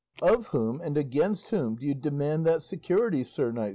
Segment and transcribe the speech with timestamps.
[0.23, 3.69] "Of whom and against whom do you demand that security, sir knight?"